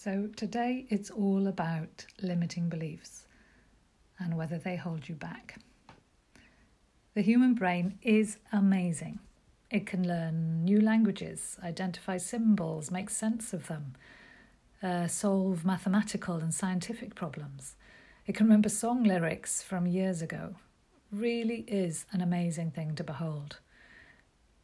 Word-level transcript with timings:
So, 0.00 0.28
today 0.36 0.86
it's 0.90 1.10
all 1.10 1.48
about 1.48 2.06
limiting 2.22 2.68
beliefs 2.68 3.26
and 4.20 4.36
whether 4.36 4.56
they 4.56 4.76
hold 4.76 5.08
you 5.08 5.16
back. 5.16 5.58
The 7.14 7.20
human 7.20 7.54
brain 7.54 7.98
is 8.02 8.38
amazing. 8.52 9.18
It 9.72 9.86
can 9.86 10.06
learn 10.06 10.64
new 10.64 10.80
languages, 10.80 11.58
identify 11.64 12.16
symbols, 12.18 12.92
make 12.92 13.10
sense 13.10 13.52
of 13.52 13.66
them, 13.66 13.94
uh, 14.84 15.08
solve 15.08 15.64
mathematical 15.64 16.36
and 16.36 16.54
scientific 16.54 17.16
problems. 17.16 17.74
It 18.24 18.36
can 18.36 18.46
remember 18.46 18.68
song 18.68 19.02
lyrics 19.02 19.64
from 19.64 19.88
years 19.88 20.22
ago. 20.22 20.54
Really 21.10 21.64
is 21.66 22.06
an 22.12 22.20
amazing 22.20 22.70
thing 22.70 22.94
to 22.94 23.02
behold. 23.02 23.58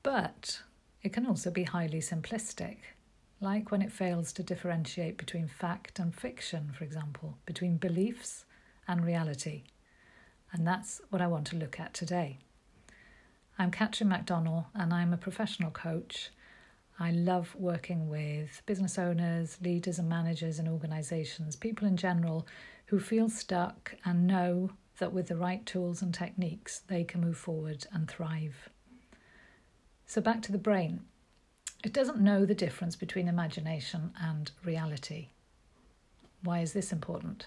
But 0.04 0.60
it 1.02 1.12
can 1.12 1.26
also 1.26 1.50
be 1.50 1.64
highly 1.64 1.98
simplistic, 1.98 2.76
like 3.40 3.70
when 3.70 3.82
it 3.82 3.92
fails 3.92 4.32
to 4.32 4.42
differentiate 4.42 5.18
between 5.18 5.48
fact 5.48 5.98
and 5.98 6.14
fiction, 6.14 6.72
for 6.76 6.84
example, 6.84 7.38
between 7.46 7.76
beliefs 7.76 8.44
and 8.86 9.04
reality. 9.04 9.64
And 10.52 10.66
that's 10.66 11.00
what 11.10 11.20
I 11.20 11.26
want 11.26 11.46
to 11.48 11.56
look 11.56 11.80
at 11.80 11.94
today. 11.94 12.38
I'm 13.58 13.70
Catrin 13.70 14.08
MacDonnell 14.08 14.66
and 14.74 14.92
I'm 14.92 15.12
a 15.12 15.18
professional 15.18 15.70
coach. 15.70 16.30
I 16.98 17.10
love 17.10 17.54
working 17.56 18.08
with 18.08 18.62
business 18.66 18.98
owners, 18.98 19.58
leaders, 19.60 19.98
and 19.98 20.08
managers 20.08 20.58
in 20.58 20.68
organizations, 20.68 21.56
people 21.56 21.88
in 21.88 21.96
general 21.96 22.46
who 22.86 23.00
feel 23.00 23.28
stuck 23.28 23.94
and 24.04 24.26
know 24.26 24.70
that 24.98 25.12
with 25.12 25.26
the 25.26 25.36
right 25.36 25.64
tools 25.66 26.02
and 26.02 26.14
techniques, 26.14 26.80
they 26.86 27.02
can 27.02 27.20
move 27.20 27.36
forward 27.36 27.86
and 27.92 28.08
thrive. 28.08 28.68
So, 30.06 30.20
back 30.20 30.42
to 30.42 30.52
the 30.52 30.58
brain. 30.58 31.00
It 31.84 31.92
doesn't 31.92 32.18
know 32.18 32.46
the 32.46 32.54
difference 32.54 32.96
between 32.96 33.28
imagination 33.28 34.14
and 34.18 34.50
reality. 34.64 35.28
Why 36.42 36.60
is 36.60 36.72
this 36.72 36.92
important? 36.92 37.46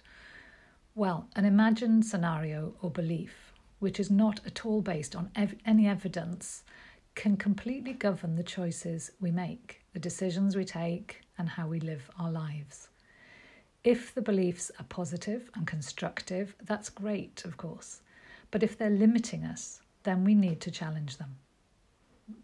Well, 0.94 1.28
an 1.36 1.44
imagined 1.44 2.06
scenario 2.06 2.76
or 2.84 2.92
belief, 2.92 3.52
which 3.80 4.00
is 4.00 4.12
not 4.12 4.46
at 4.46 4.64
all 4.64 4.84
based 4.84 5.16
on 5.16 5.32
ev- 5.36 5.56
any 5.66 5.88
evidence, 5.88 6.64
can 7.16 7.36
completely 7.36 7.94
govern 7.94 8.36
the 8.36 8.44
choices 8.44 9.10
we 9.20 9.32
make, 9.32 9.82
the 9.94 10.00
decisions 10.00 10.56
we 10.56 10.66
take, 10.66 11.22
and 11.40 11.50
how 11.50 11.68
we 11.68 11.80
live 11.80 12.08
our 12.20 12.32
lives. 12.32 12.90
If 13.84 14.14
the 14.14 14.22
beliefs 14.22 14.70
are 14.80 14.86
positive 14.86 15.50
and 15.56 15.66
constructive, 15.66 16.56
that's 16.64 16.90
great, 16.90 17.44
of 17.44 17.58
course. 17.58 18.02
But 18.52 18.62
if 18.62 18.78
they're 18.78 18.92
limiting 18.92 19.44
us, 19.44 19.82
then 20.04 20.24
we 20.24 20.36
need 20.36 20.62
to 20.62 20.70
challenge 20.70 21.18
them. 21.18 21.38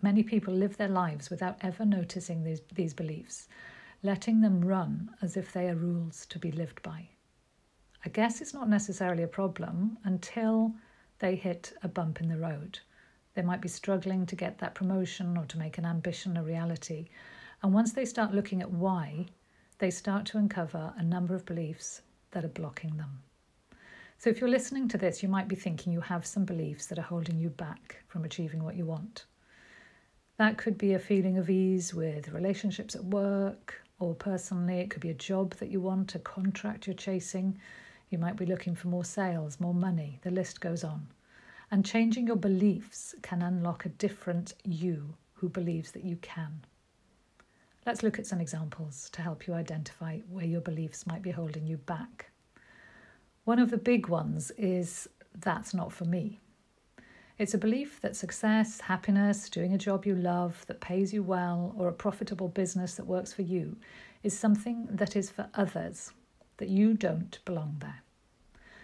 Many 0.01 0.23
people 0.23 0.53
live 0.53 0.77
their 0.77 0.87
lives 0.87 1.29
without 1.29 1.57
ever 1.61 1.85
noticing 1.85 2.43
these, 2.43 2.61
these 2.73 2.93
beliefs, 2.93 3.49
letting 4.01 4.39
them 4.39 4.63
run 4.63 5.13
as 5.21 5.35
if 5.35 5.51
they 5.51 5.69
are 5.69 5.75
rules 5.75 6.25
to 6.27 6.39
be 6.39 6.51
lived 6.51 6.81
by. 6.81 7.09
I 8.05 8.09
guess 8.09 8.41
it's 8.41 8.53
not 8.53 8.69
necessarily 8.69 9.23
a 9.23 9.27
problem 9.27 9.97
until 10.03 10.73
they 11.19 11.35
hit 11.35 11.73
a 11.83 11.87
bump 11.87 12.21
in 12.21 12.27
the 12.27 12.37
road. 12.37 12.79
They 13.33 13.41
might 13.41 13.61
be 13.61 13.69
struggling 13.69 14.25
to 14.25 14.35
get 14.35 14.57
that 14.59 14.75
promotion 14.75 15.37
or 15.37 15.45
to 15.45 15.57
make 15.57 15.77
an 15.77 15.85
ambition 15.85 16.37
a 16.37 16.43
reality. 16.43 17.07
And 17.61 17.73
once 17.73 17.93
they 17.93 18.05
start 18.05 18.33
looking 18.33 18.61
at 18.61 18.71
why, 18.71 19.27
they 19.79 19.89
start 19.89 20.25
to 20.27 20.37
uncover 20.37 20.93
a 20.97 21.03
number 21.03 21.35
of 21.35 21.45
beliefs 21.45 22.01
that 22.31 22.45
are 22.45 22.49
blocking 22.49 22.97
them. 22.97 23.23
So, 24.17 24.29
if 24.29 24.39
you're 24.39 24.49
listening 24.49 24.87
to 24.89 24.97
this, 24.97 25.21
you 25.21 25.29
might 25.29 25.47
be 25.47 25.55
thinking 25.55 25.91
you 25.91 26.01
have 26.01 26.25
some 26.25 26.45
beliefs 26.45 26.85
that 26.87 26.99
are 26.99 27.03
holding 27.03 27.37
you 27.37 27.49
back 27.49 28.03
from 28.07 28.23
achieving 28.23 28.63
what 28.63 28.75
you 28.75 28.85
want. 28.85 29.25
That 30.43 30.57
could 30.57 30.77
be 30.77 30.93
a 30.93 30.99
feeling 30.99 31.37
of 31.37 31.49
ease 31.49 31.93
with 31.93 32.33
relationships 32.33 32.95
at 32.95 33.05
work 33.05 33.81
or 33.97 34.13
personally. 34.13 34.81
It 34.81 34.89
could 34.89 34.99
be 34.99 35.09
a 35.09 35.13
job 35.13 35.53
that 35.53 35.69
you 35.69 35.79
want, 35.79 36.15
a 36.15 36.19
contract 36.19 36.85
you're 36.85 36.97
chasing, 36.97 37.57
you 38.09 38.17
might 38.17 38.35
be 38.35 38.45
looking 38.45 38.75
for 38.75 38.89
more 38.89 39.05
sales, 39.05 39.61
more 39.61 39.73
money, 39.73 40.19
the 40.21 40.31
list 40.31 40.59
goes 40.59 40.83
on. 40.83 41.07
And 41.71 41.85
changing 41.85 42.27
your 42.27 42.35
beliefs 42.35 43.15
can 43.21 43.41
unlock 43.41 43.85
a 43.85 43.89
different 43.89 44.53
you 44.65 45.15
who 45.35 45.47
believes 45.47 45.91
that 45.91 46.03
you 46.03 46.17
can. 46.17 46.65
Let's 47.85 48.03
look 48.03 48.19
at 48.19 48.27
some 48.27 48.41
examples 48.41 49.09
to 49.13 49.21
help 49.21 49.47
you 49.47 49.53
identify 49.53 50.19
where 50.29 50.43
your 50.43 50.59
beliefs 50.59 51.07
might 51.07 51.21
be 51.21 51.31
holding 51.31 51.65
you 51.65 51.77
back. 51.77 52.31
One 53.45 53.59
of 53.59 53.71
the 53.71 53.77
big 53.77 54.09
ones 54.09 54.51
is 54.57 55.07
that's 55.39 55.73
not 55.73 55.93
for 55.93 56.03
me. 56.03 56.41
It's 57.37 57.53
a 57.53 57.57
belief 57.57 57.99
that 58.01 58.15
success, 58.15 58.81
happiness, 58.81 59.49
doing 59.49 59.73
a 59.73 59.77
job 59.77 60.05
you 60.05 60.15
love 60.15 60.65
that 60.67 60.81
pays 60.81 61.13
you 61.13 61.23
well, 61.23 61.73
or 61.77 61.87
a 61.87 61.93
profitable 61.93 62.47
business 62.47 62.95
that 62.95 63.07
works 63.07 63.33
for 63.33 63.41
you 63.41 63.77
is 64.21 64.37
something 64.37 64.87
that 64.89 65.15
is 65.15 65.29
for 65.29 65.49
others, 65.55 66.11
that 66.57 66.69
you 66.69 66.93
don't 66.93 67.39
belong 67.45 67.77
there 67.79 68.03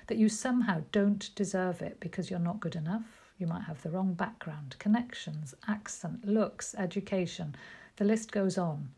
that 0.10 0.18
you 0.18 0.28
somehow 0.28 0.82
don't 0.92 1.30
deserve 1.36 1.84
it 1.84 2.00
because 2.00 2.32
you're 2.32 2.40
not 2.40 2.60
good 2.60 2.76
enough. 2.76 3.32
You 3.38 3.46
might 3.46 3.66
have 3.66 3.84
the 3.84 3.92
wrong 3.92 4.16
background, 4.16 4.76
connections, 4.80 5.54
accent, 5.68 6.26
looks, 6.26 6.74
education. 6.76 7.56
The 7.98 8.06
list 8.06 8.32
goes 8.32 8.58
on. 8.58 8.90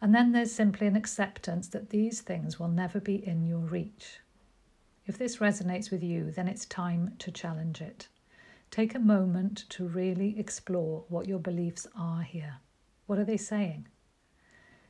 And 0.00 0.14
then 0.14 0.32
there's 0.32 0.52
simply 0.52 0.86
an 0.86 0.96
acceptance 0.96 1.68
that 1.68 1.90
these 1.90 2.22
things 2.22 2.58
will 2.58 2.68
never 2.68 2.98
be 2.98 3.26
in 3.26 3.44
your 3.44 3.58
reach. 3.58 4.20
If 5.04 5.18
this 5.18 5.36
resonates 5.36 5.90
with 5.90 6.02
you, 6.02 6.30
then 6.30 6.48
it's 6.48 6.64
time 6.64 7.12
to 7.18 7.30
challenge 7.30 7.82
it. 7.82 8.08
Take 8.70 8.94
a 8.94 8.98
moment 8.98 9.64
to 9.70 9.86
really 9.86 10.38
explore 10.38 11.04
what 11.08 11.26
your 11.26 11.38
beliefs 11.38 11.86
are 11.98 12.22
here. 12.22 12.56
What 13.06 13.18
are 13.18 13.24
they 13.24 13.36
saying? 13.36 13.88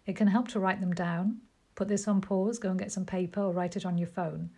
It 0.06 0.16
can 0.16 0.28
help 0.28 0.48
to 0.48 0.60
write 0.60 0.80
them 0.80 0.94
down. 0.94 1.40
Put 1.74 1.88
this 1.88 2.08
on 2.08 2.20
pause, 2.20 2.58
go 2.58 2.70
and 2.70 2.78
get 2.78 2.92
some 2.92 3.04
paper 3.04 3.40
or 3.40 3.52
write 3.52 3.76
it 3.76 3.84
on 3.84 3.98
your 3.98 4.08
phone. 4.08 4.50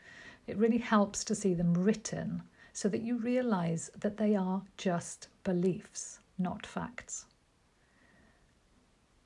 It 0.47 0.56
really 0.56 0.79
helps 0.79 1.25
to 1.25 1.34
see 1.34 1.53
them 1.55 1.75
written 1.75 2.43
so 2.73 2.89
that 2.89 3.03
you 3.03 3.17
realize 3.19 3.91
that 3.99 4.17
they 4.17 4.37
are 4.37 4.62
just 4.77 5.29
beliefs, 5.43 6.21
not 6.39 6.65
facts. 6.65 7.27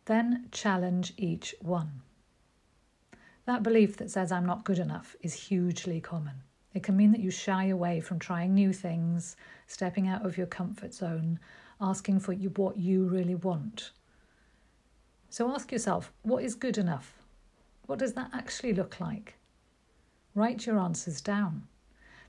Then 0.07 0.49
challenge 0.51 1.13
each 1.17 1.55
one. 1.61 2.01
That 3.45 3.63
belief 3.63 3.97
that 3.99 4.11
says 4.11 4.33
I'm 4.33 4.47
not 4.47 4.65
good 4.65 4.79
enough 4.79 5.17
is 5.21 5.35
hugely 5.35 6.01
common. 6.01 6.43
It 6.75 6.83
can 6.83 6.97
mean 6.97 7.13
that 7.13 7.21
you 7.21 7.31
shy 7.31 7.67
away 7.67 8.01
from 8.01 8.19
trying 8.19 8.55
new 8.55 8.73
things, 8.73 9.37
stepping 9.67 10.09
out 10.09 10.25
of 10.25 10.39
your 10.39 10.47
comfort 10.47 10.95
zone, 10.95 11.39
asking 11.81 12.21
for 12.21 12.35
what 12.35 12.79
you 12.79 13.05
really 13.05 13.35
want. 13.35 13.91
So 15.29 15.53
ask 15.53 15.73
yourself 15.73 16.13
what 16.23 16.45
is 16.45 16.55
good 16.55 16.79
enough? 16.79 17.23
What 17.87 17.99
does 17.99 18.15
that 18.15 18.31
actually 18.33 18.73
look 18.73 19.01
like? 19.01 19.35
Write 20.35 20.67
your 20.67 20.79
answers 20.79 21.21
down. 21.21 21.69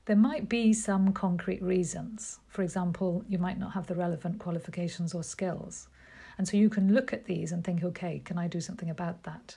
There 0.05 0.15
might 0.17 0.49
be 0.49 0.73
some 0.73 1.13
concrete 1.13 1.61
reasons. 1.61 2.39
For 2.47 2.61
example, 2.61 3.23
you 3.29 3.37
might 3.37 3.57
not 3.57 3.71
have 3.71 3.87
the 3.87 3.95
relevant 3.95 4.39
qualifications 4.39 5.13
or 5.13 5.23
skills. 5.23 5.87
And 6.37 6.45
so 6.45 6.57
you 6.57 6.69
can 6.69 6.93
look 6.93 7.13
at 7.13 7.25
these 7.25 7.53
and 7.53 7.63
think, 7.63 7.83
okay, 7.83 8.19
can 8.25 8.37
I 8.37 8.47
do 8.47 8.59
something 8.59 8.89
about 8.89 9.23
that? 9.23 9.55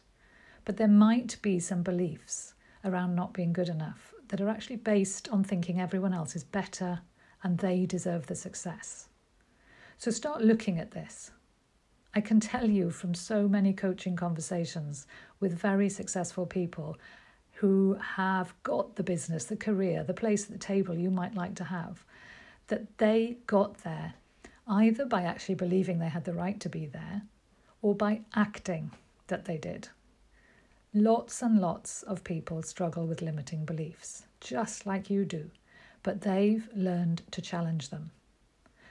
But 0.65 0.77
there 0.77 0.87
might 0.87 1.41
be 1.43 1.59
some 1.59 1.83
beliefs 1.83 2.55
around 2.87 3.15
not 3.15 3.33
being 3.33 3.53
good 3.53 3.69
enough 3.69 4.15
that 4.29 4.41
are 4.41 4.49
actually 4.49 4.77
based 4.77 5.29
on 5.29 5.45
thinking 5.45 5.81
everyone 5.81 6.15
else 6.15 6.35
is 6.35 6.45
better 6.45 7.01
and 7.43 7.59
they 7.59 7.87
deserve 7.87 8.27
the 8.27 8.35
success. 8.35 9.09
So 9.99 10.11
start 10.11 10.43
looking 10.43 10.79
at 10.79 10.91
this. 10.91 11.31
I 12.15 12.21
can 12.21 12.41
tell 12.41 12.69
you 12.69 12.91
from 12.91 13.15
so 13.15 13.47
many 13.47 13.73
coaching 13.73 14.17
conversations 14.17 15.07
with 15.39 15.53
very 15.53 15.89
successful 15.89 16.47
people 16.47 16.97
who 17.53 17.95
have 17.95 18.55
got 18.63 18.97
the 18.97 19.03
business, 19.03 19.45
the 19.45 19.57
career, 19.57 20.03
the 20.03 20.15
place 20.15 20.45
at 20.45 20.53
the 20.53 20.59
table 20.59 20.95
you 20.95 21.11
might 21.11 21.35
like 21.35 21.55
to 21.57 21.65
have, 21.65 22.05
that 22.69 22.99
they 22.99 23.37
got 23.47 23.79
there 23.79 24.15
either 24.69 25.05
by 25.05 25.23
actually 25.23 25.55
believing 25.55 25.99
they 25.99 26.09
had 26.09 26.25
the 26.25 26.33
right 26.33 26.59
to 26.61 26.69
be 26.69 26.87
there 26.87 27.23
or 27.83 27.95
by 27.95 28.21
acting 28.35 28.91
that 29.29 29.45
they 29.45 29.57
did. 29.57 29.89
Lots 30.99 31.43
and 31.43 31.61
lots 31.61 32.03
of 32.05 32.25
people 32.25 32.63
struggle 32.63 33.07
with 33.07 33.21
limiting 33.21 33.67
beliefs, 33.67 34.25
just 34.41 34.87
like 34.87 35.11
you 35.11 35.27
do, 35.27 35.51
but 36.03 36.23
they've 36.23 36.71
learned 36.75 37.21
to 37.33 37.43
challenge 37.43 37.91
them. 37.91 38.13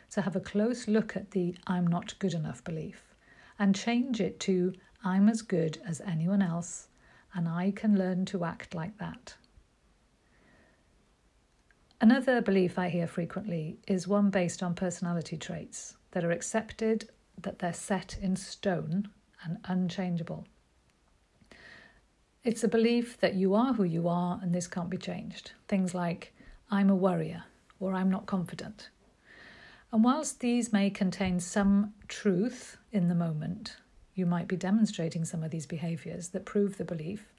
So 0.07 0.21
have 0.21 0.35
a 0.35 0.39
close 0.39 0.87
look 0.87 1.15
at 1.15 1.31
the 1.31 1.55
I'm 1.65 1.87
not 1.87 2.13
good 2.19 2.35
enough 2.35 2.63
belief 2.63 3.15
and 3.57 3.73
change 3.73 4.21
it 4.21 4.39
to 4.41 4.75
I'm 5.03 5.27
as 5.27 5.41
good 5.41 5.79
as 5.83 5.99
anyone 6.01 6.43
else 6.43 6.89
and 7.33 7.49
I 7.49 7.71
can 7.71 7.97
learn 7.97 8.25
to 8.25 8.45
act 8.45 8.75
like 8.75 8.99
that. 8.99 9.33
Another 11.99 12.39
belief 12.39 12.77
I 12.77 12.89
hear 12.89 13.07
frequently 13.07 13.79
is 13.87 14.07
one 14.07 14.29
based 14.29 14.61
on 14.61 14.75
personality 14.75 15.37
traits 15.37 15.95
that 16.11 16.23
are 16.23 16.29
accepted, 16.29 17.09
that 17.41 17.57
they're 17.57 17.73
set 17.73 18.19
in 18.21 18.35
stone 18.35 19.09
and 19.43 19.57
unchangeable. 19.65 20.45
It's 22.45 22.63
a 22.63 22.67
belief 22.67 23.19
that 23.21 23.33
you 23.33 23.55
are 23.55 23.73
who 23.73 23.83
you 23.83 24.07
are 24.07 24.39
and 24.39 24.53
this 24.53 24.67
can't 24.67 24.91
be 24.91 24.99
changed. 24.99 25.53
Things 25.67 25.95
like, 25.95 26.31
I'm 26.69 26.91
a 26.91 26.95
worrier 26.95 27.45
or 27.79 27.93
I'm 27.93 28.11
not 28.11 28.27
confident. 28.27 28.89
And 29.91 30.03
whilst 30.03 30.41
these 30.41 30.71
may 30.71 30.91
contain 30.91 31.39
some 31.39 31.95
truth 32.07 32.77
in 32.91 33.07
the 33.07 33.15
moment, 33.15 33.77
you 34.13 34.27
might 34.27 34.47
be 34.47 34.57
demonstrating 34.57 35.25
some 35.25 35.43
of 35.43 35.49
these 35.49 35.65
behaviors 35.65 36.27
that 36.29 36.45
prove 36.45 36.77
the 36.77 36.85
belief, 36.85 37.33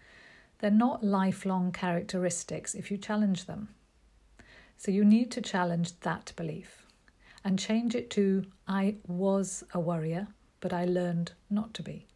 they're 0.58 0.73
not 0.73 1.05
lifelong 1.05 1.70
characteristics 1.70 2.75
if 2.75 2.91
you 2.91 2.99
challenge 2.99 3.44
them. 3.44 3.69
So 4.76 4.91
you 4.91 5.05
need 5.05 5.31
to 5.31 5.41
challenge 5.41 6.00
that 6.00 6.32
belief 6.35 6.85
and 7.44 7.61
change 7.61 7.94
it 7.94 8.11
to 8.11 8.44
I 8.67 8.97
was 9.06 9.62
a 9.73 9.79
worrier, 9.79 10.26
but 10.58 10.73
I 10.73 10.85
learned 10.85 11.31
not 11.49 11.75
to 11.75 11.85
be. 11.85 12.08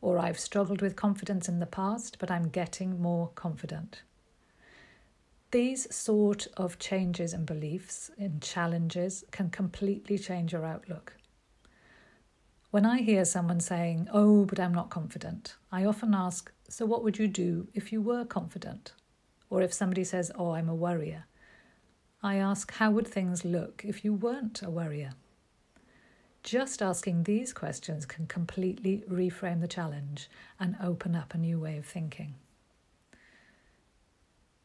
Or 0.00 0.18
I've 0.18 0.38
struggled 0.38 0.82
with 0.82 0.96
confidence 0.96 1.48
in 1.48 1.58
the 1.58 1.66
past, 1.66 2.18
but 2.18 2.30
I'm 2.30 2.48
getting 2.48 3.00
more 3.00 3.30
confident. 3.34 4.02
These 5.52 5.94
sort 5.94 6.48
of 6.56 6.78
changes 6.78 7.32
in 7.32 7.44
beliefs, 7.44 8.10
in 8.18 8.40
challenges, 8.40 9.24
can 9.30 9.48
completely 9.48 10.18
change 10.18 10.52
your 10.52 10.66
outlook. 10.66 11.16
When 12.70 12.84
I 12.84 13.00
hear 13.00 13.24
someone 13.24 13.60
saying, 13.60 14.08
Oh, 14.12 14.44
but 14.44 14.60
I'm 14.60 14.74
not 14.74 14.90
confident, 14.90 15.54
I 15.72 15.84
often 15.84 16.14
ask, 16.14 16.52
So 16.68 16.84
what 16.84 17.02
would 17.04 17.18
you 17.18 17.28
do 17.28 17.68
if 17.74 17.92
you 17.92 18.02
were 18.02 18.24
confident? 18.24 18.92
Or 19.48 19.62
if 19.62 19.72
somebody 19.72 20.04
says, 20.04 20.32
Oh, 20.34 20.50
I'm 20.50 20.68
a 20.68 20.74
worrier, 20.74 21.24
I 22.22 22.36
ask, 22.36 22.72
How 22.72 22.90
would 22.90 23.06
things 23.06 23.44
look 23.44 23.82
if 23.84 24.04
you 24.04 24.12
weren't 24.12 24.62
a 24.62 24.68
worrier? 24.68 25.12
Just 26.46 26.80
asking 26.80 27.24
these 27.24 27.52
questions 27.52 28.06
can 28.06 28.28
completely 28.28 29.02
reframe 29.10 29.60
the 29.60 29.66
challenge 29.66 30.30
and 30.60 30.76
open 30.80 31.16
up 31.16 31.34
a 31.34 31.38
new 31.38 31.58
way 31.58 31.76
of 31.76 31.84
thinking. 31.84 32.36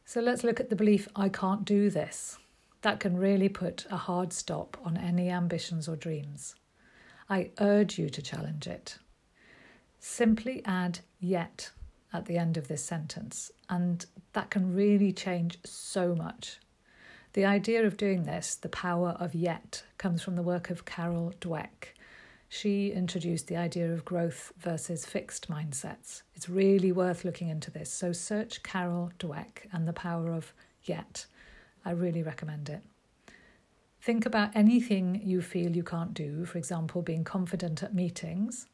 So 0.04 0.20
let's 0.20 0.44
look 0.44 0.60
at 0.60 0.70
the 0.70 0.76
belief 0.76 1.08
I 1.16 1.28
can't 1.28 1.64
do 1.64 1.90
this. 1.90 2.38
That 2.82 3.00
can 3.00 3.16
really 3.16 3.48
put 3.48 3.84
a 3.90 3.96
hard 3.96 4.32
stop 4.32 4.76
on 4.84 4.96
any 4.96 5.28
ambitions 5.28 5.88
or 5.88 5.96
dreams. 5.96 6.54
I 7.28 7.50
urge 7.58 7.98
you 7.98 8.08
to 8.10 8.22
challenge 8.22 8.68
it. 8.68 8.98
Simply 9.98 10.62
add 10.64 11.00
yet 11.18 11.72
at 12.12 12.26
the 12.26 12.38
end 12.38 12.56
of 12.56 12.68
this 12.68 12.84
sentence, 12.84 13.50
and 13.68 14.06
that 14.34 14.50
can 14.50 14.72
really 14.72 15.12
change 15.12 15.58
so 15.64 16.14
much. 16.14 16.60
The 17.34 17.44
idea 17.46 17.86
of 17.86 17.96
doing 17.96 18.24
this, 18.24 18.54
the 18.54 18.68
power 18.68 19.16
of 19.18 19.34
yet, 19.34 19.84
comes 19.96 20.22
from 20.22 20.36
the 20.36 20.42
work 20.42 20.68
of 20.68 20.84
Carol 20.84 21.32
Dweck. 21.40 21.94
She 22.48 22.90
introduced 22.92 23.46
the 23.46 23.56
idea 23.56 23.90
of 23.90 24.04
growth 24.04 24.52
versus 24.58 25.06
fixed 25.06 25.48
mindsets. 25.48 26.22
It's 26.34 26.50
really 26.50 26.92
worth 26.92 27.24
looking 27.24 27.48
into 27.48 27.70
this. 27.70 27.90
So 27.90 28.12
search 28.12 28.62
Carol 28.62 29.12
Dweck 29.18 29.66
and 29.72 29.88
the 29.88 29.94
power 29.94 30.30
of 30.30 30.52
yet. 30.82 31.24
I 31.86 31.92
really 31.92 32.22
recommend 32.22 32.68
it. 32.68 32.82
Think 34.02 34.26
about 34.26 34.54
anything 34.54 35.22
you 35.24 35.40
feel 35.40 35.74
you 35.74 35.84
can't 35.84 36.12
do, 36.12 36.44
for 36.44 36.58
example, 36.58 37.00
being 37.00 37.24
confident 37.24 37.82
at 37.82 37.94
meetings, 37.94 38.66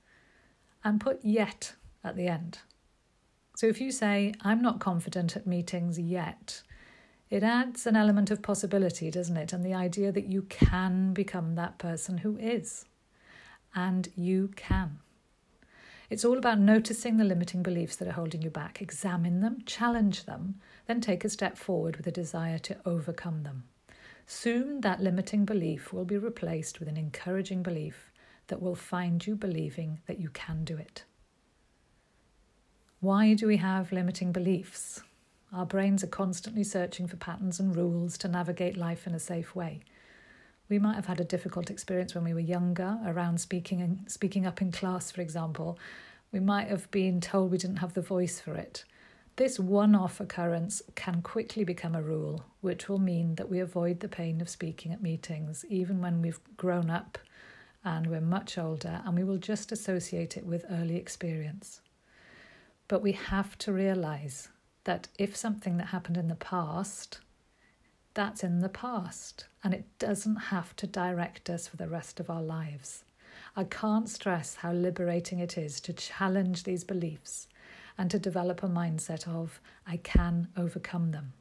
and 0.83 1.01
put 1.01 1.25
yet 1.25 1.75
at 2.03 2.17
the 2.17 2.27
end. 2.27 2.59
So 3.57 3.67
if 3.67 3.81
you 3.81 3.93
say, 3.93 4.35
I'm 4.41 4.63
not 4.63 4.81
confident 4.81 5.37
at 5.37 5.47
meetings 5.47 5.99
yet, 5.99 6.63
it 7.31 7.43
adds 7.43 7.87
an 7.87 7.97
element 7.97 8.31
of 8.31 8.43
possibility, 8.43 9.11
doesn't 9.11 9.37
it? 9.37 9.53
And 9.53 9.65
the 9.65 9.75
idea 9.75 10.13
that 10.13 10.27
you 10.27 10.43
can 10.43 11.13
become 11.13 11.55
that 11.55 11.79
person 11.79 12.19
who 12.19 12.37
is. 12.39 12.87
And 13.75 14.09
you 14.17 14.51
can. 14.57 14.99
It's 16.11 16.25
all 16.25 16.39
about 16.39 16.59
noticing 16.59 17.19
the 17.19 17.25
limiting 17.25 17.63
beliefs 17.63 17.97
that 17.97 18.09
are 18.09 18.13
holding 18.13 18.41
you 18.41 18.49
back, 18.49 18.81
examine 18.81 19.41
them, 19.41 19.59
challenge 19.67 20.25
them, 20.25 20.55
then 20.87 21.03
take 21.03 21.23
a 21.23 21.29
step 21.29 21.59
forward 21.59 21.97
with 21.97 22.07
a 22.07 22.11
desire 22.11 22.59
to 22.61 22.77
overcome 22.87 23.43
them. 23.43 23.65
Soon 24.27 24.81
that 24.81 25.03
limiting 25.03 25.45
belief 25.45 25.93
will 25.93 26.07
be 26.07 26.17
replaced 26.17 26.81
with 26.81 26.89
an 26.89 26.97
encouraging 26.97 27.63
belief 27.63 28.11
that 28.47 28.63
will 28.63 28.75
find 28.75 29.27
you 29.27 29.37
believing 29.37 30.01
that 30.07 30.19
you 30.19 30.31
can 30.31 30.65
do 30.65 30.79
it. 30.79 31.05
Why 33.01 33.35
do 33.35 33.47
we 33.47 33.59
have 33.59 33.93
limiting 33.93 34.33
beliefs? 34.33 35.03
Our 35.53 35.65
brains 35.65 36.05
are 36.05 36.09
constantly 36.09 36.63
searching 36.63 37.07
for 37.07 37.17
patterns 37.17 37.59
and 37.59 37.75
rules 37.75 38.19
to 38.19 38.29
navigate 38.29 38.77
life 38.77 39.07
in 39.07 39.15
a 39.15 39.21
safe 39.21 39.55
way. 39.55 39.81
We 40.69 40.79
might 40.79 40.97
have 40.97 41.07
had 41.07 41.21
a 41.21 41.25
difficult 41.25 41.71
experience 41.71 42.15
when 42.15 42.25
we 42.25 42.35
were 42.35 42.41
younger 42.41 42.99
around 43.07 43.41
speaking 43.41 43.81
and 43.81 44.11
speaking 44.11 44.45
up 44.45 44.61
in 44.61 44.71
class, 44.71 45.11
for 45.11 45.23
example. 45.23 45.79
We 46.31 46.41
might 46.41 46.69
have 46.69 46.91
been 46.91 47.23
told 47.23 47.51
we 47.51 47.57
didn't 47.57 47.79
have 47.79 47.95
the 47.95 48.03
voice 48.03 48.39
for 48.39 48.55
it. 48.55 48.85
This 49.37 49.59
one 49.59 49.95
off 49.95 50.21
occurrence 50.21 50.83
can 50.95 51.23
quickly 51.23 51.65
become 51.65 51.95
a 51.95 52.03
rule, 52.03 52.45
which 52.61 52.89
will 52.89 52.99
mean 52.99 53.37
that 53.37 53.49
we 53.49 53.61
avoid 53.61 54.01
the 54.01 54.09
pain 54.09 54.43
of 54.43 54.51
speaking 54.51 54.93
at 54.93 55.01
meetings, 55.01 55.65
even 55.71 56.03
when 56.03 56.21
we've 56.21 56.41
grown 56.59 56.91
up 56.91 57.17
and 57.85 58.09
we're 58.09 58.21
much 58.21 58.59
older, 58.59 59.01
and 59.07 59.17
we 59.17 59.25
will 59.25 59.39
just 59.39 59.73
associate 59.73 60.37
it 60.37 60.45
with 60.45 60.67
early 60.71 60.97
experience. 60.97 61.81
But 62.89 63.01
we 63.01 63.13
have 63.13 63.57
to 63.59 63.73
realise 63.73 64.49
that 64.89 65.07
if 65.19 65.37
something 65.37 65.77
that 65.77 65.89
happened 65.89 66.17
in 66.17 66.29
the 66.29 66.35
past, 66.35 67.19
that's 68.15 68.43
in 68.43 68.61
the 68.61 68.71
past, 68.71 69.45
and 69.63 69.75
it 69.75 69.85
doesn't 69.99 70.37
have 70.37 70.75
to 70.77 70.87
direct 70.87 71.51
us 71.51 71.69
for 71.69 71.77
the 71.77 71.87
rest 71.87 72.19
of 72.19 72.31
our 72.31 72.41
lives. 72.41 73.05
I 73.55 73.65
can't 73.65 74.09
stress 74.09 74.55
how 74.55 74.73
liberating 74.73 75.41
it 75.41 75.59
is 75.59 75.79
to 75.83 75.93
challenge 75.93 76.63
these 76.63 76.85
beliefs 76.85 77.49
and 77.99 78.11
to 78.11 78.19
develop 78.19 78.63
a 78.63 78.67
mindset 78.67 79.29
of, 79.29 79.61
I 79.87 79.99
can 79.99 80.49
overcome 80.57 81.11
them. 81.11 81.35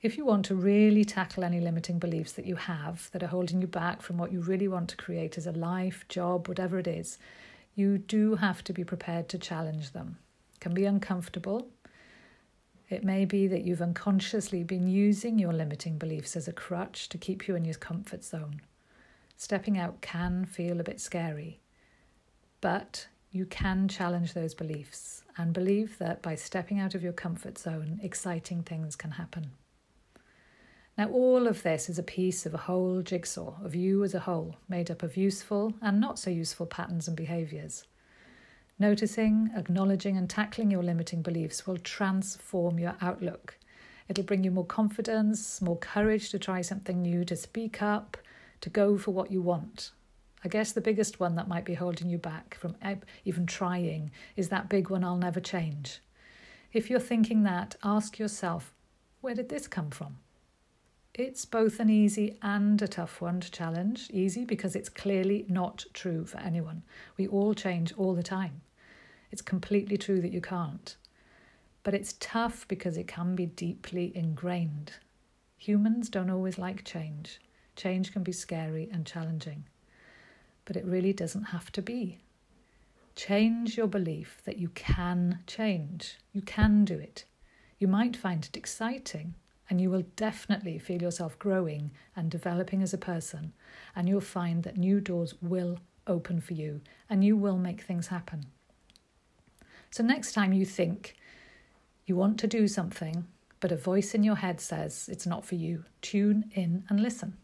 If 0.00 0.16
you 0.16 0.24
want 0.24 0.44
to 0.44 0.54
really 0.54 1.04
tackle 1.04 1.42
any 1.42 1.58
limiting 1.58 1.98
beliefs 1.98 2.30
that 2.34 2.46
you 2.46 2.54
have 2.54 3.10
that 3.10 3.24
are 3.24 3.34
holding 3.34 3.60
you 3.60 3.66
back 3.66 4.00
from 4.00 4.16
what 4.16 4.30
you 4.30 4.42
really 4.42 4.68
want 4.68 4.90
to 4.90 4.96
create 4.96 5.36
as 5.36 5.48
a 5.48 5.52
life, 5.52 6.04
job, 6.08 6.46
whatever 6.46 6.78
it 6.78 6.86
is, 6.86 7.18
you 7.74 7.98
do 7.98 8.36
have 8.36 8.62
to 8.62 8.72
be 8.72 8.84
prepared 8.84 9.28
to 9.30 9.38
challenge 9.38 9.90
them. 9.90 10.18
It 10.54 10.60
can 10.60 10.72
be 10.72 10.84
uncomfortable. 10.86 11.68
It 12.88 13.02
may 13.02 13.24
be 13.24 13.48
that 13.48 13.64
you've 13.64 13.82
unconsciously 13.82 14.62
been 14.62 14.86
using 14.86 15.38
your 15.38 15.52
limiting 15.52 15.98
beliefs 15.98 16.36
as 16.36 16.46
a 16.46 16.52
crutch 16.52 17.08
to 17.08 17.18
keep 17.18 17.48
you 17.48 17.56
in 17.56 17.64
your 17.64 17.74
comfort 17.74 18.22
zone. 18.22 18.60
Stepping 19.36 19.76
out 19.76 20.00
can 20.00 20.44
feel 20.44 20.78
a 20.80 20.84
bit 20.84 21.00
scary, 21.00 21.58
but 22.60 23.08
you 23.32 23.44
can 23.44 23.88
challenge 23.88 24.32
those 24.32 24.54
beliefs 24.54 25.24
and 25.36 25.52
believe 25.52 25.98
that 25.98 26.22
by 26.22 26.34
stepping 26.36 26.78
out 26.78 26.94
of 26.94 27.02
your 27.02 27.12
comfort 27.12 27.58
zone, 27.58 27.98
exciting 28.02 28.62
things 28.62 28.94
can 28.96 29.10
happen. 29.12 29.50
Now, 30.96 31.10
all 31.10 31.46
of 31.46 31.62
this 31.62 31.90
is 31.90 31.98
a 31.98 32.02
piece 32.02 32.46
of 32.46 32.54
a 32.54 32.58
whole 32.58 33.02
jigsaw 33.02 33.56
of 33.62 33.74
you 33.74 34.02
as 34.04 34.14
a 34.14 34.20
whole, 34.20 34.56
made 34.68 34.90
up 34.90 35.02
of 35.02 35.16
useful 35.16 35.74
and 35.82 36.00
not 36.00 36.18
so 36.18 36.30
useful 36.30 36.64
patterns 36.64 37.06
and 37.06 37.16
behaviours. 37.16 37.84
Noticing, 38.78 39.50
acknowledging, 39.56 40.18
and 40.18 40.28
tackling 40.28 40.70
your 40.70 40.82
limiting 40.82 41.22
beliefs 41.22 41.66
will 41.66 41.78
transform 41.78 42.78
your 42.78 42.94
outlook. 43.00 43.58
It'll 44.06 44.24
bring 44.24 44.44
you 44.44 44.50
more 44.50 44.66
confidence, 44.66 45.62
more 45.62 45.78
courage 45.78 46.28
to 46.30 46.38
try 46.38 46.60
something 46.60 47.00
new, 47.00 47.24
to 47.24 47.36
speak 47.36 47.80
up, 47.80 48.18
to 48.60 48.68
go 48.68 48.98
for 48.98 49.12
what 49.12 49.32
you 49.32 49.40
want. 49.40 49.92
I 50.44 50.48
guess 50.48 50.72
the 50.72 50.82
biggest 50.82 51.18
one 51.18 51.36
that 51.36 51.48
might 51.48 51.64
be 51.64 51.72
holding 51.72 52.10
you 52.10 52.18
back 52.18 52.54
from 52.54 52.76
even 53.24 53.46
trying 53.46 54.10
is 54.36 54.50
that 54.50 54.68
big 54.68 54.90
one 54.90 55.02
I'll 55.02 55.16
never 55.16 55.40
change. 55.40 56.00
If 56.72 56.90
you're 56.90 57.00
thinking 57.00 57.44
that, 57.44 57.76
ask 57.82 58.18
yourself, 58.18 58.74
where 59.22 59.34
did 59.34 59.48
this 59.48 59.66
come 59.66 59.90
from? 59.90 60.18
It's 61.14 61.46
both 61.46 61.80
an 61.80 61.88
easy 61.88 62.36
and 62.42 62.80
a 62.82 62.86
tough 62.86 63.22
one 63.22 63.40
to 63.40 63.50
challenge. 63.50 64.10
Easy 64.12 64.44
because 64.44 64.76
it's 64.76 64.90
clearly 64.90 65.46
not 65.48 65.86
true 65.94 66.26
for 66.26 66.38
anyone. 66.38 66.82
We 67.16 67.26
all 67.26 67.54
change 67.54 67.94
all 67.96 68.14
the 68.14 68.22
time. 68.22 68.60
It's 69.30 69.42
completely 69.42 69.96
true 69.96 70.20
that 70.20 70.32
you 70.32 70.40
can't. 70.40 70.96
But 71.82 71.94
it's 71.94 72.16
tough 72.18 72.66
because 72.68 72.96
it 72.96 73.06
can 73.06 73.36
be 73.36 73.46
deeply 73.46 74.12
ingrained. 74.16 74.92
Humans 75.58 76.10
don't 76.10 76.30
always 76.30 76.58
like 76.58 76.84
change. 76.84 77.40
Change 77.76 78.12
can 78.12 78.22
be 78.22 78.32
scary 78.32 78.88
and 78.92 79.06
challenging 79.06 79.64
but 80.66 80.76
it 80.76 80.84
really 80.84 81.14
doesn't 81.14 81.44
have 81.44 81.72
to 81.72 81.80
be. 81.80 82.18
Change 83.14 83.78
your 83.78 83.86
belief 83.86 84.42
that 84.44 84.58
you 84.58 84.68
can 84.70 85.38
change, 85.46 86.18
you 86.32 86.42
can 86.42 86.84
do 86.84 86.98
it. 86.98 87.24
You 87.78 87.88
might 87.88 88.16
find 88.16 88.44
it 88.44 88.56
exciting, 88.56 89.34
and 89.70 89.80
you 89.80 89.90
will 89.90 90.04
definitely 90.16 90.78
feel 90.78 91.00
yourself 91.00 91.38
growing 91.38 91.92
and 92.14 92.30
developing 92.30 92.82
as 92.82 92.92
a 92.92 92.98
person, 92.98 93.54
and 93.94 94.08
you'll 94.08 94.20
find 94.20 94.64
that 94.64 94.76
new 94.76 95.00
doors 95.00 95.34
will 95.40 95.78
open 96.06 96.40
for 96.40 96.52
you 96.52 96.80
and 97.10 97.24
you 97.24 97.36
will 97.36 97.56
make 97.56 97.82
things 97.82 98.06
happen. 98.08 98.46
So, 99.96 100.02
next 100.02 100.32
time 100.32 100.52
you 100.52 100.66
think 100.66 101.16
you 102.04 102.16
want 102.16 102.38
to 102.40 102.46
do 102.46 102.68
something, 102.68 103.26
but 103.60 103.72
a 103.72 103.76
voice 103.78 104.14
in 104.14 104.24
your 104.24 104.34
head 104.34 104.60
says 104.60 105.08
it's 105.10 105.26
not 105.26 105.46
for 105.46 105.54
you, 105.54 105.86
tune 106.02 106.50
in 106.52 106.84
and 106.90 107.00
listen. 107.00 107.38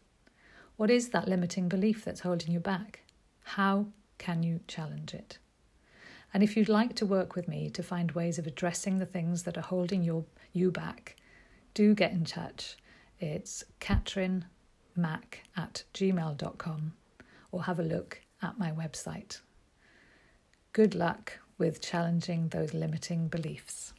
What 0.77 0.91
is 0.91 1.09
that 1.09 1.27
limiting 1.27 1.67
belief 1.67 2.05
that's 2.05 2.19
holding 2.19 2.51
you 2.51 2.59
back? 2.59 2.99
How 3.41 3.87
can 4.19 4.43
you 4.43 4.59
challenge 4.67 5.15
it? 5.15 5.39
And 6.31 6.43
if 6.43 6.55
you'd 6.55 6.69
like 6.69 6.95
to 6.97 7.07
work 7.07 7.35
with 7.35 7.47
me 7.47 7.71
to 7.71 7.81
find 7.81 8.11
ways 8.11 8.37
of 8.37 8.45
addressing 8.45 8.99
the 8.99 9.07
things 9.07 9.41
that 9.41 9.57
are 9.57 9.61
holding 9.61 10.03
your, 10.03 10.23
you 10.51 10.69
back, 10.69 11.15
do 11.73 11.95
get 11.95 12.11
in 12.11 12.23
touch. 12.23 12.77
It's 13.19 13.63
catrinmac 13.79 14.43
at 15.57 15.85
gmail.com 15.95 16.93
or 17.51 17.63
have 17.63 17.79
a 17.79 17.83
look 17.83 18.21
at 18.43 18.59
my 18.59 18.69
website. 18.69 19.39
Good 20.71 20.93
luck 20.93 21.39
with 21.57 21.81
challenging 21.81 22.49
those 22.49 22.73
limiting 22.73 23.27
beliefs. 23.27 23.93